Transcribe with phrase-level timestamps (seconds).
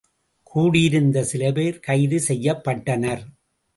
[0.43, 3.23] கூடியிருந்த சிலபேர் கைது செய்யப்பட்டனர்.